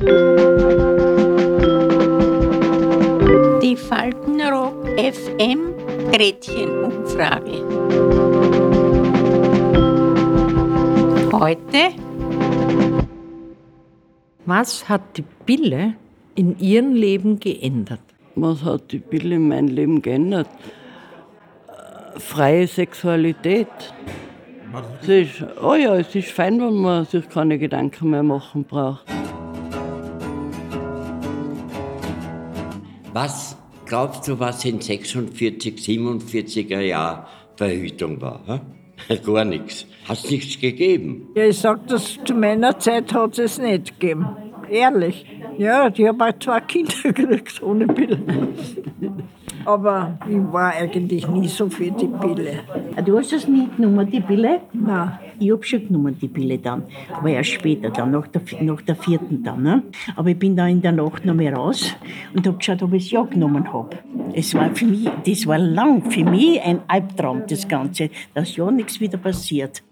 [0.00, 0.06] Die
[3.76, 5.74] Faltenrock FM
[6.10, 7.60] Gretchenumfrage.
[11.30, 11.94] Heute.
[14.46, 15.96] Was hat die Pille
[16.34, 18.00] in ihrem Leben geändert?
[18.36, 20.48] Was hat die Pille in meinem Leben geändert?
[22.16, 23.68] Freie Sexualität.
[25.02, 29.04] Es ist, oh ja, es ist fein, wenn man sich keine Gedanken mehr machen braucht.
[33.12, 33.56] Was
[33.86, 37.24] glaubst du, was in 46, 47er Jahren
[37.56, 38.40] Verhütung war?
[39.08, 39.16] He?
[39.24, 39.86] Gar nichts.
[40.08, 41.28] Hat es nichts gegeben.
[41.34, 44.26] Ja, ich sag das, zu meiner Zeit hat es nicht gegeben.
[44.70, 45.26] Ehrlich.
[45.58, 48.18] Ja, ich habe auch zwei Kinder gekriegt ohne Pille.
[49.64, 52.60] Aber ich war eigentlich nie so für die Pille.
[52.96, 54.60] Ah, Du hast das nie genommen, die Pille?
[54.72, 55.18] Nein.
[55.42, 56.82] Ich hab schon genommen, die Pille dann.
[57.14, 59.62] Aber erst später, dann, nach der, nach der vierten dann.
[59.62, 59.82] Ne?
[60.14, 61.96] Aber ich bin da in der Nacht noch mal raus
[62.34, 63.96] und hab geschaut, ob ich es ja genommen hab.
[64.34, 68.70] Es war für mich, das war lang für mich ein Albtraum, das Ganze, dass ja
[68.70, 69.82] nichts wieder passiert.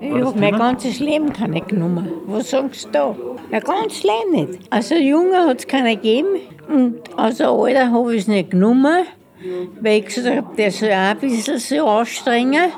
[0.00, 2.08] Ich habe mein ganzes Leben keine genommen.
[2.26, 3.16] Was sagst du da?
[3.48, 4.58] Mein ganzes Leben nicht.
[4.70, 9.04] Also Junge hat es keine gegeben und also Alter habe ich es nicht genommen,
[9.80, 12.70] weil ich gesagt habe, der soll auch ein bisschen sich anstrengen.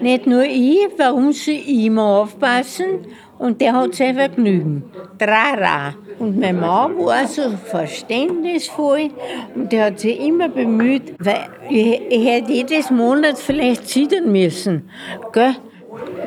[0.00, 3.06] Nicht nur ich, warum ich immer aufpassen?
[3.38, 4.84] Und der hat sein Vergnügen.
[5.18, 5.94] Trara.
[6.18, 9.10] Und mein Mann war so verständnisvoll
[9.54, 14.90] und der hat sich immer bemüht, weil ich, ich hätte jedes Monat vielleicht zittern müssen.
[15.32, 15.54] Gell?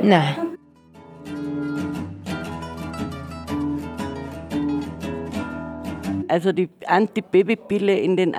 [0.02, 0.36] Nein.
[6.30, 8.34] Also die Antibabypille in den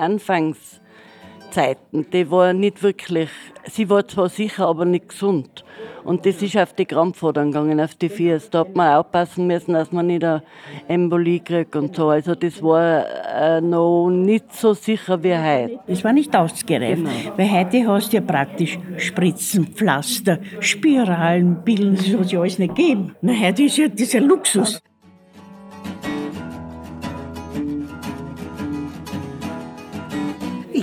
[1.53, 3.29] Anfangszeiten, die war nicht wirklich,
[3.69, 5.63] sie war zwar sicher, aber nicht gesund.
[6.03, 8.49] Und das ist auf die Krampfadern gegangen, auf die Fiers.
[8.49, 10.43] Da hat man aufpassen müssen, dass man nicht eine
[10.87, 12.09] Embolie kriegt und so.
[12.09, 15.79] Also das war äh, noch nicht so sicher wie heute.
[15.87, 17.03] Das war nicht ausgereift.
[17.37, 22.75] Weil heute hast du ja praktisch Spritzen, Pflaster, Spiralen, Pillen, das hat ja alles nicht
[22.75, 23.15] gegeben.
[23.21, 24.81] Na, heute ist ja dieser Luxus.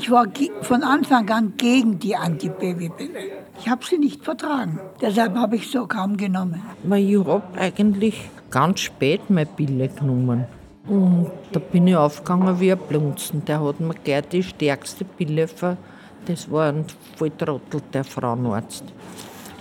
[0.01, 0.27] Ich war
[0.63, 3.21] von Anfang an gegen die Antibabypille.
[3.61, 4.81] Ich habe sie nicht vertragen.
[4.99, 6.63] Deshalb habe ich so kaum genommen.
[6.85, 10.47] Weil ich habe eigentlich ganz spät meine Pille genommen.
[10.89, 13.45] Und da bin ich aufgegangen wie ein Blunzen.
[13.45, 15.77] Der hat mir gleich die stärkste Pille ver...
[16.25, 16.87] Das war ein
[17.17, 18.85] Volltrottel, der Frauenarzt.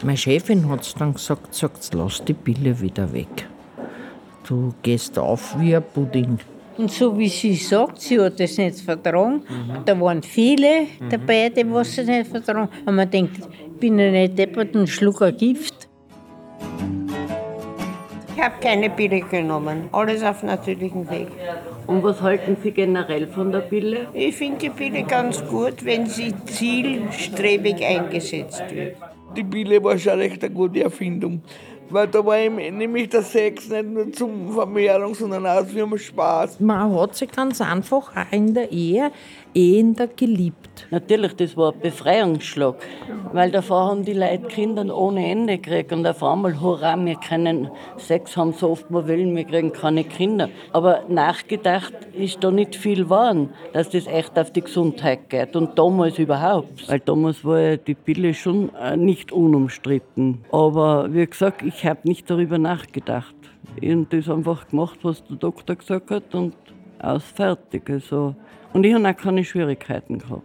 [0.04, 3.50] Meine Chefin hat dann gesagt, sagt, lass die Pille wieder weg.
[4.48, 6.40] Du gehst auf wie ein Pudding.
[6.80, 9.44] Und so wie sie sagt, sie hat das nicht vertragen.
[9.84, 12.70] Da waren viele dabei, die was sie nicht vertragen.
[12.86, 15.90] Und man denkt, ich bin ja nicht deppert und schluck ein Gift.
[18.34, 19.90] Ich habe keine Pille genommen.
[19.92, 21.28] Alles auf natürlichem Weg.
[21.86, 24.08] Und was halten Sie generell von der Pille?
[24.14, 28.96] Ich finde die Pille ganz gut, wenn sie zielstrebig eingesetzt wird.
[29.36, 31.42] Die Pille war schon recht eine gute Erfindung.
[31.90, 36.60] Weil da war ihm nämlich der Sex nicht nur zum Vermehrung, sondern auch für Spaß.
[36.60, 39.12] Man hat sich ganz einfach auch in der Ehe
[39.54, 40.88] ehender geliebt.
[40.92, 42.76] Natürlich, das war ein Befreiungsschlag,
[43.34, 47.70] weil davor haben die Leute Kinder ohne Ende gekriegt und auf einmal, hurra, wir können
[47.98, 50.50] Sex haben, so oft wir wollen, wir kriegen keine Kinder.
[50.72, 55.78] Aber nachgedacht ist da nicht viel geworden, dass das echt auf die Gesundheit geht und
[55.78, 56.88] damals überhaupt.
[56.88, 60.46] Weil damals war ja die Pille schon äh, nicht unumstritten.
[60.52, 63.36] Aber wie gesagt, ich habe nicht darüber nachgedacht.
[63.80, 66.56] Ich habe das einfach gemacht, was der Doktor gesagt hat und
[67.00, 67.90] aus fertig.
[67.90, 68.36] Also.
[68.74, 70.44] Und ich habe auch keine Schwierigkeiten gehabt.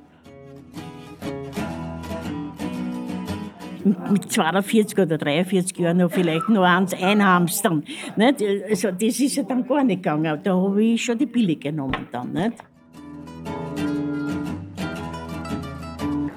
[4.11, 7.85] Mit 42 oder 43 Jahren noch vielleicht noch eins einhamstern.
[8.17, 8.43] Nicht?
[8.71, 10.41] Also, das ist ja dann gar nicht gegangen.
[10.43, 12.33] Da habe ich schon die Pille genommen dann.
[12.33, 12.57] Nicht?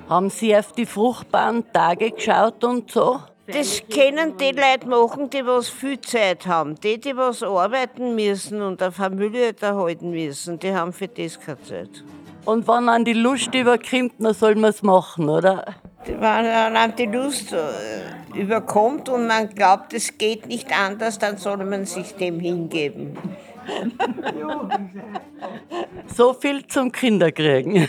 [0.10, 3.20] Haben Sie auf die fruchtbaren Tage geschaut und so?
[3.48, 6.76] Das können die Leute machen, die was viel Zeit haben.
[6.76, 11.62] Die, die was arbeiten müssen und eine Familie erhalten müssen, die haben für das keine
[11.64, 12.04] Zeit.
[12.44, 15.66] Und wenn man die Lust überkommt, dann soll man es machen, oder?
[16.06, 21.58] Wenn dann die Lust äh, überkommt und man glaubt, es geht nicht anders, dann soll
[21.66, 23.18] man sich dem hingeben.
[26.08, 27.88] So viel zum Kinderkriegen.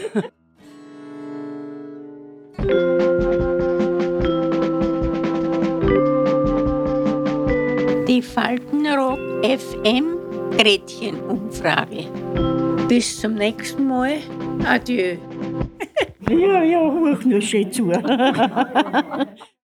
[8.19, 10.17] Die Faltenrock FM
[10.56, 12.06] Gretchenumfrage.
[12.88, 14.19] Bis zum nächsten Mal.
[14.67, 15.19] Adieu.
[16.29, 17.91] Ja, ja, hoch nur schön zu.